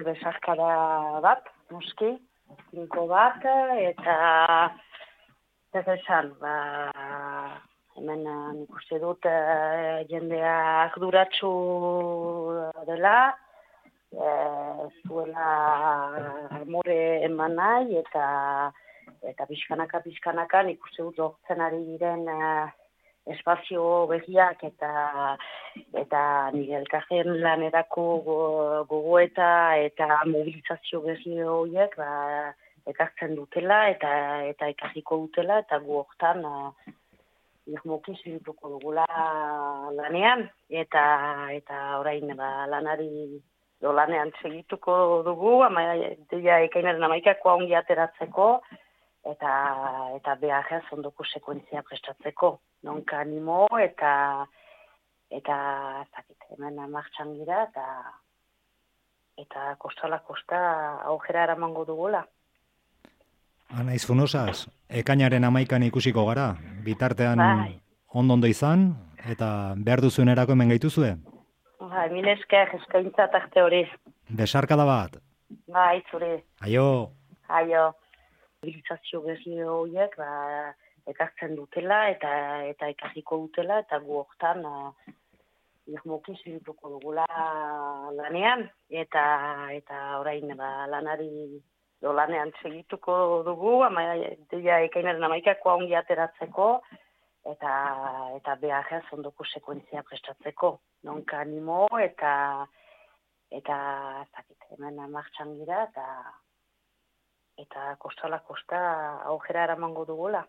[0.05, 0.73] besarkara
[1.25, 2.11] bat, muski,
[2.73, 3.45] zinko bat,
[3.77, 4.15] eta
[5.77, 6.55] ez esan, ba,
[7.97, 8.25] hemen
[8.57, 9.35] nik uste dut e,
[10.09, 10.55] jendea
[10.87, 11.51] arduratsu
[12.89, 13.15] dela,
[14.09, 14.29] e,
[15.05, 15.49] zuela
[16.61, 18.25] amore eman nahi, eta
[19.23, 22.67] eta pixkanaka, pixkanaka, nik uste dut lortzen ari diren eh,
[23.33, 24.91] espazio begiak eta
[26.01, 26.21] eta
[26.55, 29.51] nire elkarren lanerako go- gogoeta
[29.89, 32.53] eta mobilizazio berri horiek ba,
[32.89, 34.11] ekartzen dutela eta
[34.53, 36.71] eta ekarriko dutela eta gu hortan uh,
[37.69, 39.05] irmoki segituko dugula
[39.99, 41.03] lanean eta
[41.53, 43.39] eta orain ba, lanari
[43.81, 48.49] do lanean segituko dugu ama ekainaren amaikako ongi ateratzeko
[49.31, 49.51] eta
[50.17, 52.59] eta beharrez ondoko sekuentzia prestatzeko.
[52.83, 54.45] Nonka animo eta
[55.29, 55.55] eta
[56.01, 57.85] ez dakit, hemen martxan gira eta
[59.39, 60.59] eta kostala kosta
[61.11, 62.25] aujera eramango dugula.
[63.69, 67.75] Anaiz funosaz, ekainaren amaikan ikusiko gara, bitartean Bai.
[68.17, 68.95] ondo-ondo izan,
[69.29, 71.11] eta behar duzuenerako hemen gaituzue.
[71.79, 73.83] Ba, mil esker eskaintza tarte hori.
[74.29, 75.19] Besarkada bat,
[75.67, 77.11] Bai, zure, aio,
[77.47, 77.93] aio.
[78.59, 80.31] Mobilizazio berri horiek ba,
[81.11, 82.31] ekartzen dutela eta
[82.67, 85.13] eta ekarriko dutela eta gu hortan uh,
[85.93, 87.27] irmoki segituko dugula
[88.17, 88.65] lanean
[89.03, 89.23] eta
[89.75, 91.61] eta orain ba, lanari
[92.01, 93.15] do lanean segituko
[93.47, 94.03] dugu ama
[94.51, 96.67] deia ekainaren amaikako ongi ateratzeko
[97.53, 97.71] eta
[98.41, 100.73] eta beharrez ondoko sekuentzia prestatzeko.
[101.07, 102.35] Nonka animo eta
[103.61, 103.79] eta
[104.25, 106.05] ez dakit, hemen martxan gira eta
[107.59, 108.77] eta kostala kosta
[109.31, 110.45] aujera eramango dugula.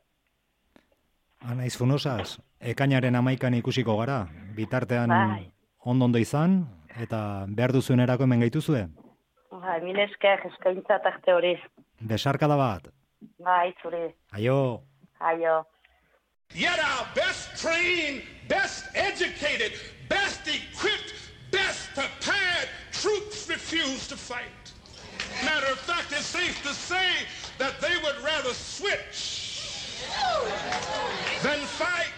[1.41, 5.47] Anaiz funosaz, ekainaren amaikan ikusiko gara, bitartean Bai.
[5.89, 6.67] ondo-ondo izan,
[7.01, 8.83] eta behar duzuenerako hemen gaituzue.
[9.51, 11.55] Ba, mil esker eskaintza tarte hori.
[12.01, 12.89] Besarkada bat,
[13.39, 14.83] Bai, zure, aio.
[15.21, 15.65] aio.
[16.55, 19.73] Yet our best trained, best educated,
[20.09, 21.13] best equipped,
[21.53, 24.60] best prepared troops refuse to fight.
[25.45, 27.09] Matter of fact, it's safe to say
[27.59, 29.97] that they would rather switch
[31.43, 32.13] than fight.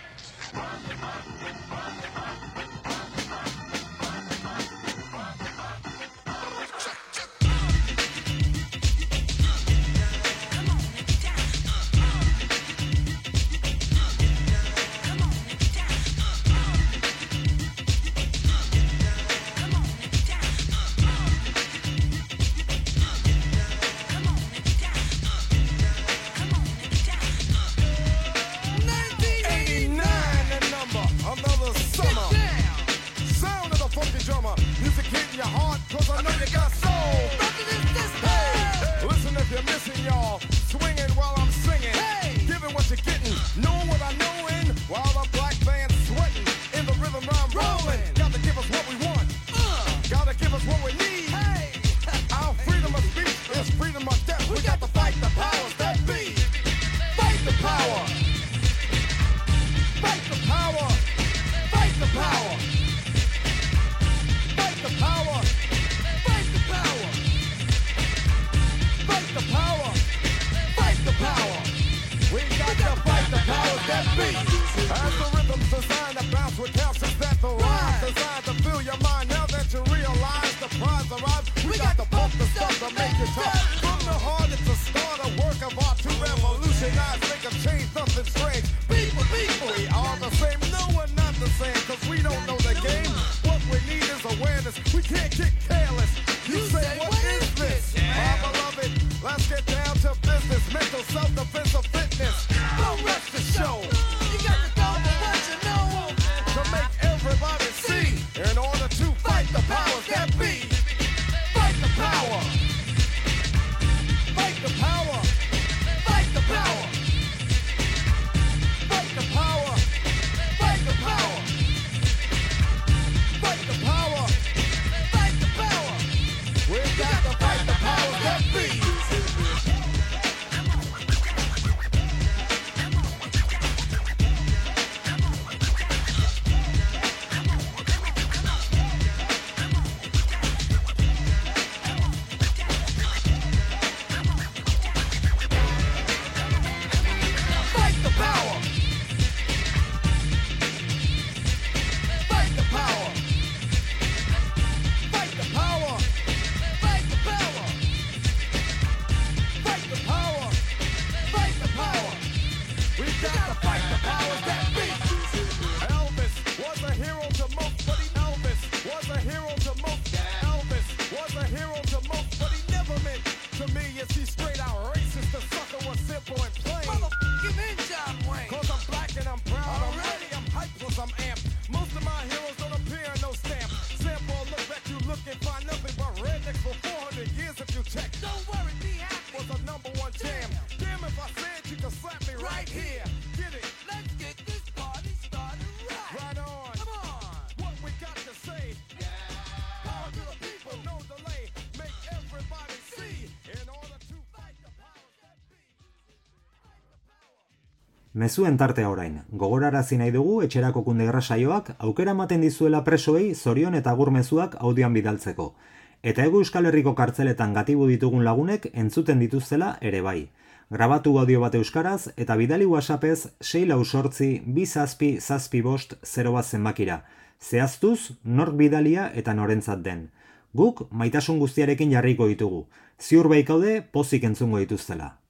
[208.15, 213.91] Mezuen tartea orain, gogorarazi nahi dugu etxerako kunde saioak aukera ematen dizuela presoei zorion eta
[213.91, 215.55] agur mezuak audioan bidaltzeko.
[216.03, 220.29] Eta ego Euskal Herriko kartzeletan gatibu ditugun lagunek entzuten dituztela ere bai.
[220.71, 226.33] Grabatu audio bat euskaraz eta bidali whatsappez 6 lau sortzi, bi zazpi, zazpi bost, 0
[226.33, 227.05] bat zenbakira.
[227.41, 230.11] Zehaztuz, nork bidalia eta norentzat den.
[230.53, 232.67] Guk maitasun guztiarekin jarriko ditugu.
[233.01, 235.22] Ziur baikaude pozik entzungo dituztela.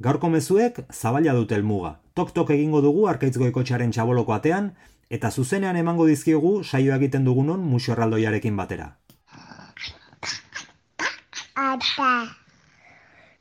[0.00, 1.90] Gaurko mezuek zabala dute helmuga.
[2.16, 4.70] Tok-tok egingo dugu arkaitzgo ekotxaren txaboloko atean,
[5.16, 8.86] eta zuzenean emango dizkiogu saio egiten dugunon muxo erraldoiarekin batera.
[11.60, 12.12] Ata.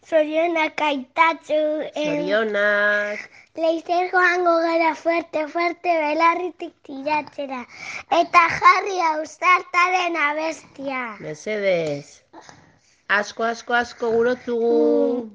[0.10, 1.62] Zorionak aitatzu.
[1.96, 3.24] Zorionak.
[3.56, 7.64] Leizer joango gara fuerte, fuerte belarritik tiratzera.
[8.20, 11.04] Eta jarri ausartaren abestia.
[11.24, 12.20] Mesedez.
[13.10, 15.30] Asko, asko, asko gurotzugu.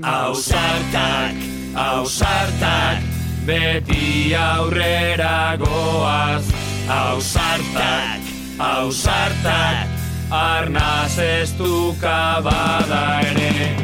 [0.00, 1.36] Ausartak,
[1.76, 3.04] ausartak,
[3.44, 6.48] beti aurrera goaz.
[6.88, 9.88] Ausartak, ausartak,
[10.32, 13.83] arnaz ez duka bada ere.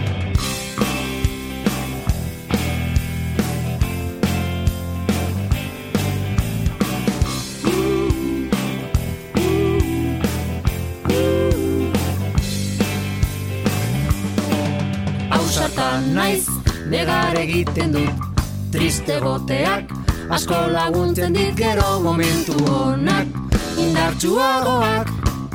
[16.01, 16.47] Naiz,
[16.89, 18.27] negar egiten dut.
[18.71, 19.93] Triste goteak,
[20.31, 23.41] asko laguntzen dit gero momentu honak
[23.81, 25.09] Indartsuagoak,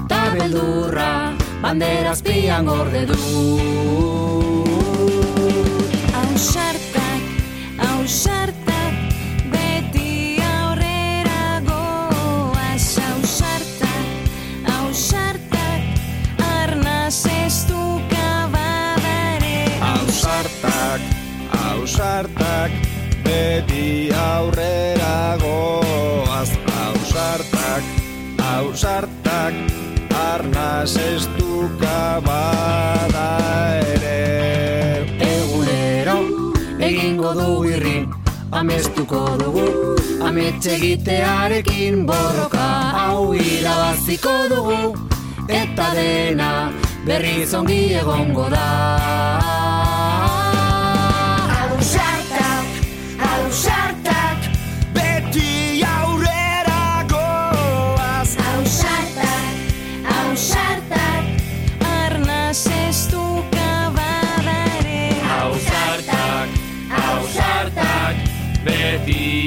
[0.10, 3.20] ta beldurra, banderaz pian gorde du.
[6.22, 7.24] Ausartak,
[7.90, 8.35] ausartak,
[38.76, 39.68] Amestuko dugu
[40.28, 42.66] Amets egitearekin borroka
[42.98, 44.80] Hau irabaziko dugu
[45.48, 46.50] Eta dena
[47.08, 49.85] berriz ongi egongo da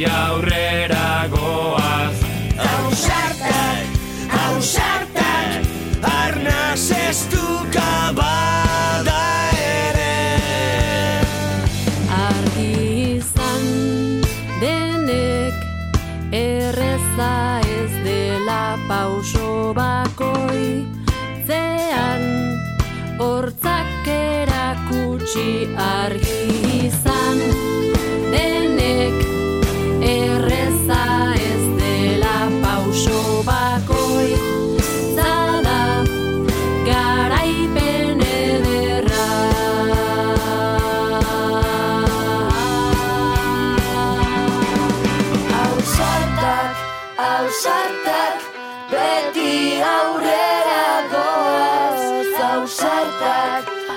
[0.05, 0.88] aurrera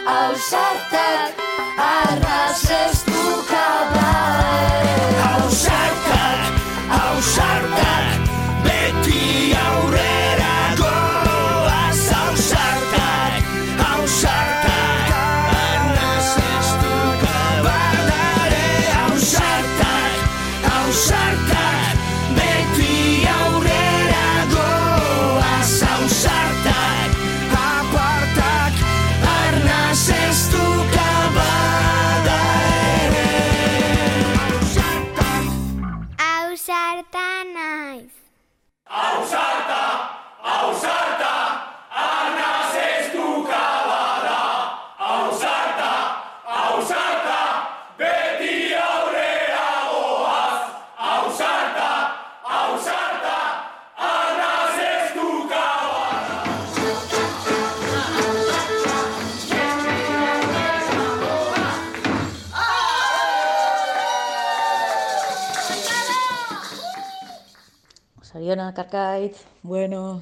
[0.06, 1.34] Ausartak,
[1.78, 3.11] ausartak,
[68.92, 70.22] Arkaitz, bueno,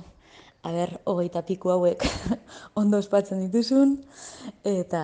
[0.62, 2.04] a ber, hogeita piku hauek
[2.82, 3.96] ondo ospatzen dituzun,
[4.62, 5.02] eta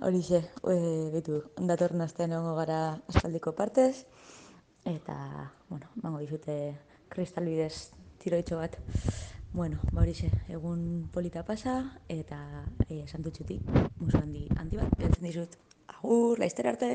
[0.00, 0.76] horixe, e,
[1.12, 2.78] bitu, datorren astean egongo gara
[3.12, 4.06] aspaldiko partez,
[4.88, 5.18] eta,
[5.68, 6.56] bueno, mango dizute
[7.12, 7.90] kristalbidez
[8.24, 8.80] tiroitxo bat.
[9.52, 11.76] Bueno, ba horixe, egun polita pasa,
[12.08, 12.40] eta
[12.88, 13.68] e, santutxutik,
[14.00, 15.60] musu handi, handi bat, bidaltzen dizut.
[15.98, 16.94] Agur, laizter arte!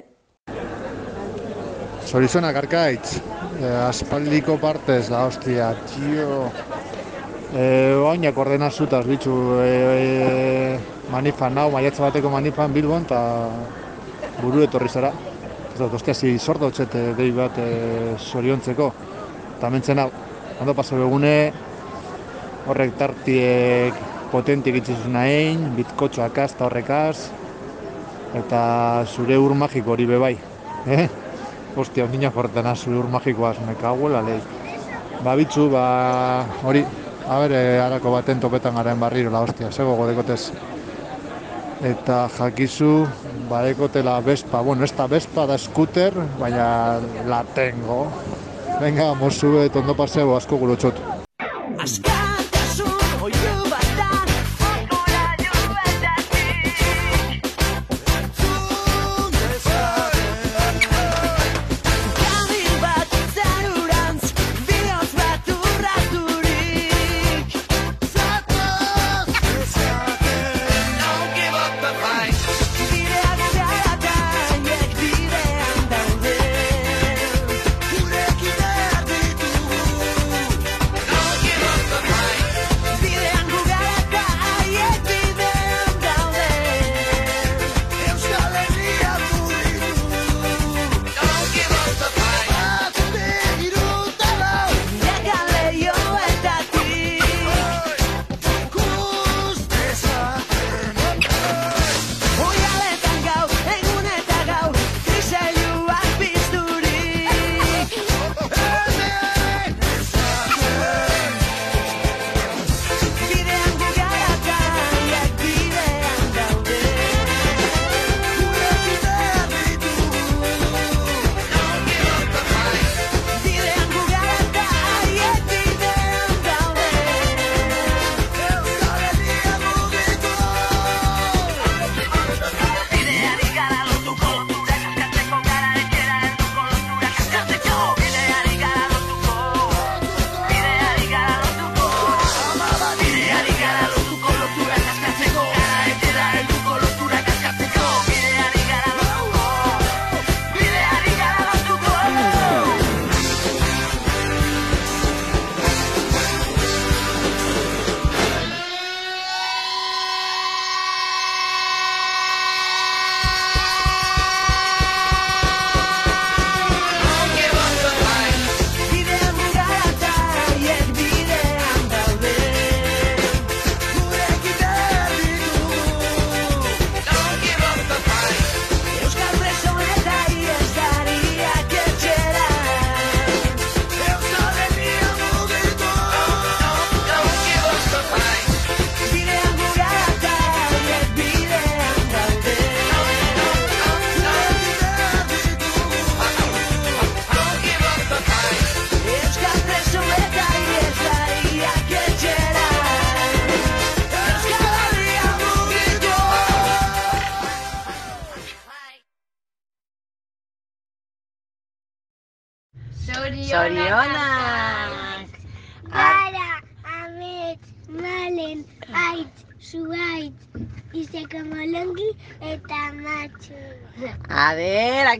[2.08, 3.20] Zorizonak arkaitz,
[3.62, 6.52] eh, aspaldiko partez, la hostia, tio.
[7.54, 9.34] Eh, oainak ordena zutaz, bitxu,
[9.64, 10.80] eh,
[11.12, 13.50] manifan nau, maiatza bateko manifan Bilbon, eta
[14.42, 15.12] buru etorri zara.
[15.74, 18.92] Ez dut, ostia, zi sordo txete dei bat eh, zoriontzeko.
[19.58, 20.12] Eta mentzen hau,
[20.62, 21.52] ondo paso begune,
[22.68, 23.94] horrek tartiek
[24.32, 27.18] potentik itzizun nahin, bitkotxoak az, eta horrekaz,
[28.38, 28.62] eta
[29.08, 30.38] zure ur magiko hori bebai.
[30.88, 31.10] Eh?
[31.76, 34.40] Ostia, ondina fortena zure ur magikoaz, me cago en la ley.
[35.24, 36.84] Ba, bitxu, ba, hori,
[37.28, 40.52] a ber, eh, harako baten topetan garen barriro, la hostia, zego godekotez.
[41.86, 43.06] Eta jakizu,
[43.50, 48.08] badekotela Vespa, bueno, ez da Vespa da scooter, baina la tengo.
[48.82, 51.19] Venga, mozu, ondo paseo, asko gulotxot.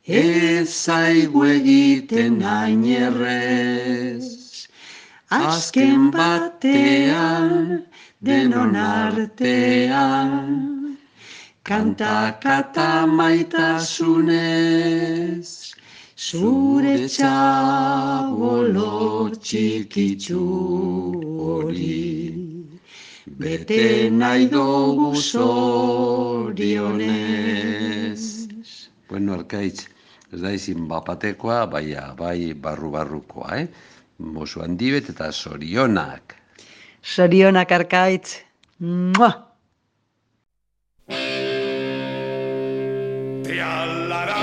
[0.06, 4.28] Ez zaigu egiten hain errez,
[5.30, 7.86] azken batean,
[8.22, 10.32] denon artean,
[11.64, 14.40] kantakata maitasunez,
[16.28, 18.94] zure txabolo
[19.42, 20.46] txikitzu
[21.42, 22.51] hori
[23.38, 26.52] bete nahi dugu zorionez.
[29.10, 29.88] Bueno, alkaitz,
[30.32, 33.68] ez da izin bapatekoa, bai, bai barru-barrukoa, eh?
[34.20, 36.36] Mosu handibet eta sorionak.
[37.02, 38.38] Sorionak, arkaitz.
[38.80, 39.32] Mua!
[43.48, 44.41] Te alara!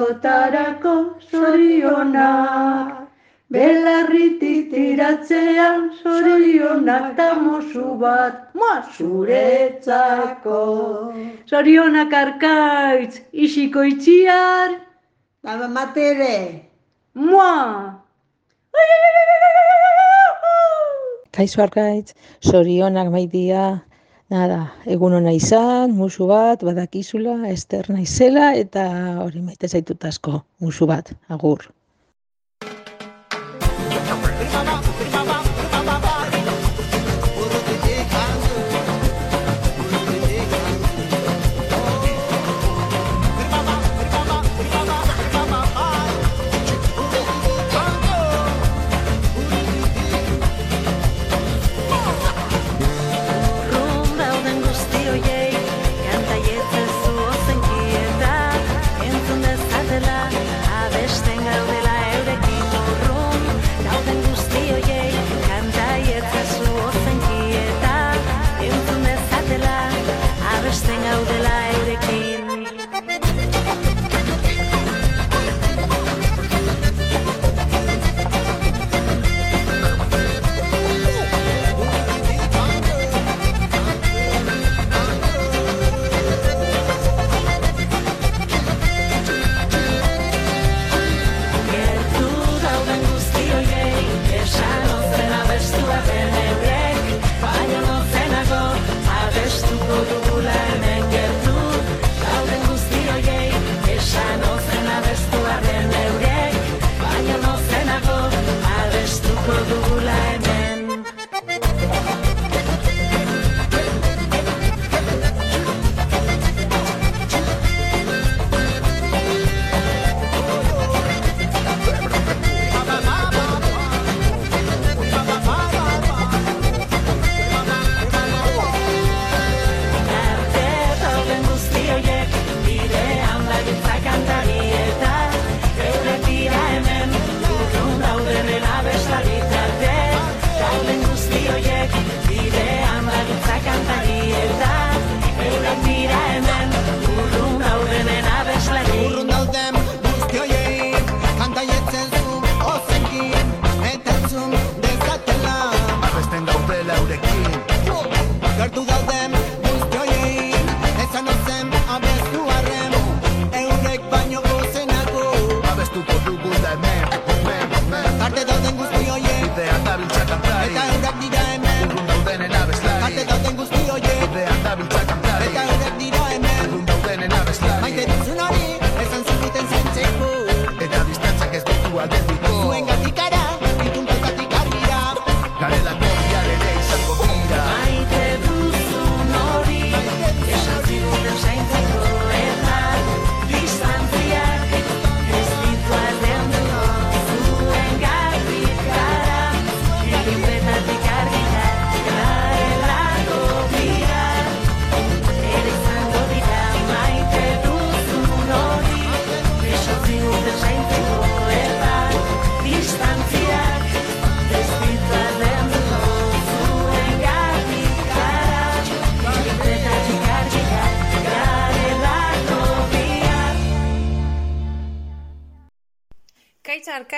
[0.00, 2.96] askotarako zorionak.
[3.50, 8.52] Belarriti tiratzean sorionak tamosu bat
[8.96, 10.62] zuretzako.
[11.46, 14.78] Sorionak arkaitz isiko itxiar.
[15.42, 16.62] Baba matere.
[17.14, 17.98] Mua.
[21.32, 23.89] Kaizu arkaitz, sorionak maidia.
[24.30, 28.86] Nada, egun hona izan, musu bat, badakizula, ester naizela eta
[29.24, 31.66] hori maite zaitut asko, musu bat, agur.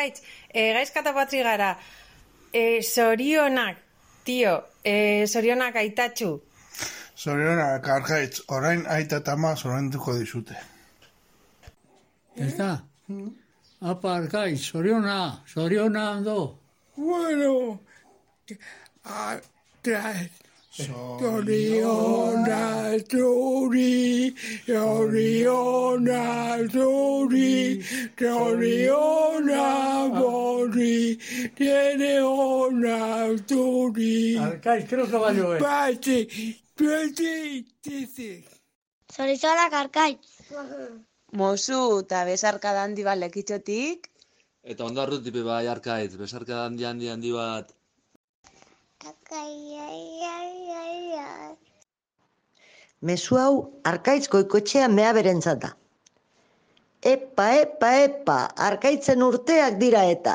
[0.03, 0.22] Arkaitz,
[0.53, 1.78] e, gaizkata patri gara,
[2.53, 3.76] e, sorionak,
[4.24, 6.40] tio, e, sorionak aitatxu.
[7.16, 10.57] Zorionak, arkaitz, orain aita eta ama zorrenduko dizute.
[12.36, 12.82] Ez da?
[13.80, 16.59] Apa, arkaitz, zoriona, zoriona ondo.
[16.96, 17.80] Bueno,
[19.05, 19.38] a,
[20.73, 24.35] tra, Soriona zuri,
[24.66, 26.23] Soriona
[26.73, 27.83] zuri,
[28.18, 31.18] Soriona bori,
[31.55, 34.37] tiene ona zuri.
[34.37, 35.61] Arkaitz, creo que valió, eh.
[35.61, 36.18] Pati,
[36.75, 38.45] pati, titi.
[39.12, 40.25] Zorizonak arkaitz.
[41.33, 44.09] Mozu, eta besarka handi bat lekitxotik.
[44.62, 47.73] Eta ondo arrutipe bai arkaitz, besarka handi handi handi bat.
[49.33, 51.55] Ai, ai, ai, ai, ai.
[53.01, 53.55] Mezu hau
[53.89, 55.70] arkaitz goikotxea mea berentzata.
[57.01, 60.35] Epa, epa, epa, arkaitzen urteak dira eta.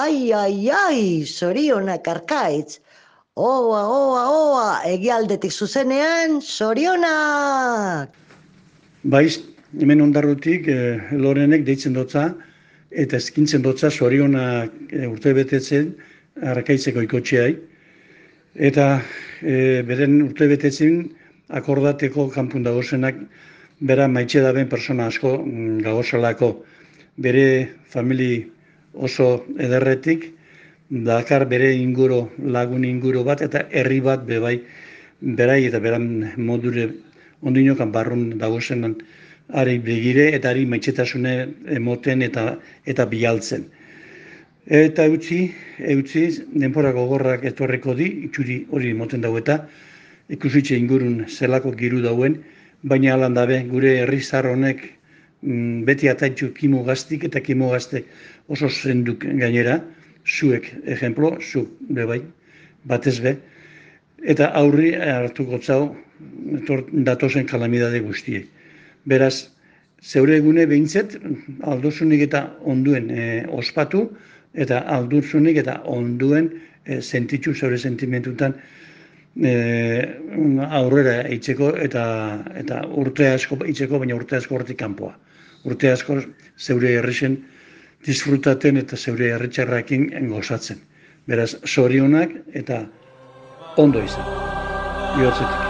[0.00, 2.80] Ai, ai, ai, zorionak arkaitz.
[3.36, 8.18] Oa, oa, oa, egialdetik zuzenean, zorionak!
[9.14, 9.38] Baiz,
[9.78, 10.80] hemen ondarrutik e,
[11.14, 12.32] lorenek deitzen dotza,
[12.90, 15.94] eta eskintzen dotza zorionak e, urte betetzen
[16.58, 17.52] arkaitzeko ikotxeai.
[18.58, 18.86] Eta
[19.40, 21.04] e, beren urte betetzen
[21.48, 23.20] akordateko kanpun dagozenak
[23.90, 26.48] bera maitxe daben persona asko mm, gagozalako
[27.26, 27.44] bere
[27.86, 28.50] famili
[28.94, 30.26] oso ederretik,
[30.90, 34.56] dakar bere inguru, lagun inguru bat eta herri bat bebai
[35.20, 36.88] berai eta beran modure
[37.42, 38.96] ondinokan barrun dagozenan
[39.54, 41.34] ari begire eta ari maitxetasune
[41.78, 43.68] emoten eta eta bialtzen.
[44.68, 45.46] Eta eutzi,
[45.80, 49.62] eutzi, denpora gogorrak etorreko di, itxuri hori moten dago eta
[50.28, 52.36] ikusitxe ingurun zelako giru dauen,
[52.82, 54.84] baina alan dabe gure herri honek
[55.40, 58.04] mm, beti ataitxu kimo gaztik eta kimo gaztek
[58.48, 59.80] oso zenduk gainera,
[60.26, 62.20] zuek, ejemplo, zu bebai,
[62.84, 63.38] batez be,
[64.22, 65.96] eta aurri hartuko zau
[66.92, 68.46] datozen kalamidade guztiek.
[69.06, 69.48] Beraz,
[70.02, 71.16] zeure egune behintzet,
[71.62, 74.10] aldozunik eta onduen e, ospatu,
[74.64, 76.50] eta aldurzunik eta onduen
[76.84, 78.56] e, sentitzu zeure sentimentutan
[79.36, 79.52] e,
[80.80, 82.04] aurrera eitzeko eta
[82.58, 85.14] eta urte asko eitzeko, baina urte asko hortik kanpoa.
[85.68, 86.20] Urte asko
[86.58, 87.38] zeure herrixen
[88.06, 90.82] disfrutaten eta zeure herritxarrakin gozatzen.
[91.28, 92.84] Beraz, zorionak eta
[93.76, 94.30] ondo izan.
[95.18, 95.67] Iotzetik.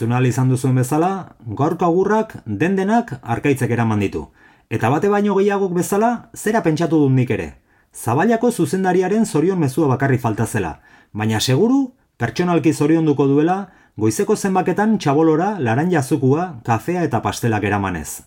[0.00, 4.22] Entzun ahal izan duzuen bezala, gaurko agurrak den-denak arkaitzek eraman ditu.
[4.72, 7.48] Eta bate baino gehiagok bezala, zera pentsatu dut nik ere.
[7.92, 10.78] Zabailako zuzendariaren zorion mezua bakarri falta zela,
[11.12, 11.82] baina seguru,
[12.16, 13.58] pertsonalki zorionduko duela,
[14.00, 18.22] goizeko zenbaketan txabolora laranja zukua, kafea eta pastelak eramanez.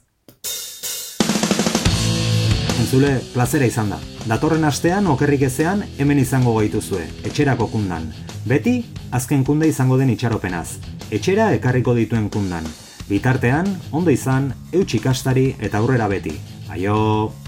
[2.84, 3.98] Entzule, plazera izan da.
[4.30, 8.12] Datorren astean okerrik ezean hemen izango gaituzue, etxerako kundan.
[8.46, 10.68] Beti, azken kunda izango den itxaropenaz.
[11.14, 12.66] Etxera ekarriko dituen kundan.
[13.06, 16.34] Bitartean, ondo izan, eutxikastari eta aurrera beti.
[16.74, 17.43] Aio!